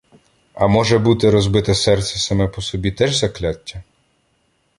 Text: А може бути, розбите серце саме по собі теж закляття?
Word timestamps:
А 0.53 0.67
може 0.67 0.99
бути, 0.99 1.31
розбите 1.31 1.75
серце 1.75 2.19
саме 2.19 2.47
по 2.47 2.61
собі 2.61 2.91
теж 2.91 3.15
закляття? 3.15 3.83